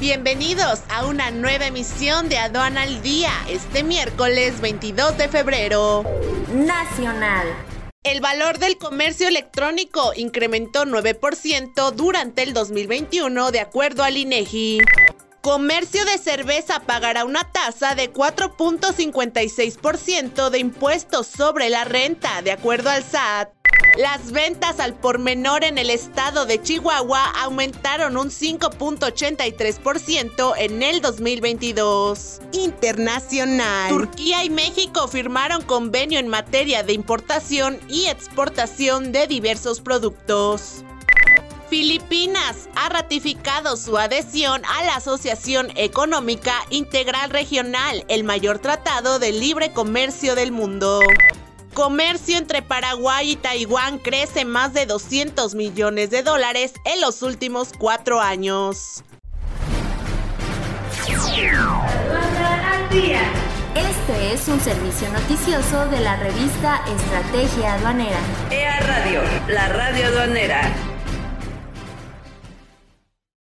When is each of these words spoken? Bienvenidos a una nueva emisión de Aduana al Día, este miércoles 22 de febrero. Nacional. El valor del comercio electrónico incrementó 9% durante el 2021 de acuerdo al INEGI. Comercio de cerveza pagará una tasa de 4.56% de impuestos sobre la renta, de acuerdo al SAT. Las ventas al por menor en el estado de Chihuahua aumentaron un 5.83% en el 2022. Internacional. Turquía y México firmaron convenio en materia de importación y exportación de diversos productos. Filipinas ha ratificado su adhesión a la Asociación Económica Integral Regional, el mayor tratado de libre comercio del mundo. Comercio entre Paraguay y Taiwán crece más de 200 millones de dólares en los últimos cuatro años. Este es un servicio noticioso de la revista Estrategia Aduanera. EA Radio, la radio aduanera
Bienvenidos 0.00 0.80
a 0.88 1.04
una 1.04 1.30
nueva 1.30 1.66
emisión 1.66 2.30
de 2.30 2.38
Aduana 2.38 2.84
al 2.84 3.02
Día, 3.02 3.30
este 3.50 3.82
miércoles 3.82 4.58
22 4.62 5.18
de 5.18 5.28
febrero. 5.28 6.06
Nacional. 6.54 7.46
El 8.02 8.22
valor 8.22 8.58
del 8.58 8.78
comercio 8.78 9.28
electrónico 9.28 10.12
incrementó 10.16 10.86
9% 10.86 11.92
durante 11.92 12.42
el 12.42 12.54
2021 12.54 13.50
de 13.50 13.60
acuerdo 13.60 14.02
al 14.02 14.16
INEGI. 14.16 14.78
Comercio 15.42 16.06
de 16.06 16.16
cerveza 16.16 16.80
pagará 16.80 17.26
una 17.26 17.52
tasa 17.52 17.94
de 17.94 18.10
4.56% 18.10 20.48
de 20.48 20.60
impuestos 20.60 21.26
sobre 21.26 21.68
la 21.68 21.84
renta, 21.84 22.40
de 22.40 22.52
acuerdo 22.52 22.88
al 22.88 23.04
SAT. 23.04 23.59
Las 23.96 24.30
ventas 24.30 24.78
al 24.78 24.94
por 24.94 25.18
menor 25.18 25.64
en 25.64 25.76
el 25.76 25.90
estado 25.90 26.46
de 26.46 26.62
Chihuahua 26.62 27.24
aumentaron 27.42 28.16
un 28.16 28.30
5.83% 28.30 30.54
en 30.56 30.80
el 30.82 31.00
2022. 31.00 32.40
Internacional. 32.52 33.90
Turquía 33.90 34.44
y 34.44 34.50
México 34.50 35.08
firmaron 35.08 35.62
convenio 35.62 36.20
en 36.20 36.28
materia 36.28 36.82
de 36.82 36.92
importación 36.92 37.80
y 37.88 38.06
exportación 38.06 39.12
de 39.12 39.26
diversos 39.26 39.80
productos. 39.80 40.84
Filipinas 41.68 42.68
ha 42.74 42.88
ratificado 42.88 43.76
su 43.76 43.98
adhesión 43.98 44.62
a 44.64 44.82
la 44.84 44.96
Asociación 44.96 45.70
Económica 45.76 46.54
Integral 46.70 47.30
Regional, 47.30 48.04
el 48.08 48.24
mayor 48.24 48.58
tratado 48.58 49.20
de 49.20 49.32
libre 49.32 49.72
comercio 49.72 50.34
del 50.34 50.52
mundo. 50.52 51.00
Comercio 51.80 52.36
entre 52.36 52.60
Paraguay 52.60 53.30
y 53.30 53.36
Taiwán 53.36 53.96
crece 53.96 54.44
más 54.44 54.74
de 54.74 54.84
200 54.84 55.54
millones 55.54 56.10
de 56.10 56.22
dólares 56.22 56.74
en 56.84 57.00
los 57.00 57.22
últimos 57.22 57.70
cuatro 57.72 58.20
años. 58.20 59.02
Este 63.74 64.34
es 64.34 64.48
un 64.48 64.60
servicio 64.60 65.10
noticioso 65.10 65.86
de 65.86 66.00
la 66.00 66.16
revista 66.16 66.82
Estrategia 66.86 67.76
Aduanera. 67.76 68.18
EA 68.50 68.80
Radio, 68.80 69.22
la 69.48 69.68
radio 69.70 70.06
aduanera 70.08 70.89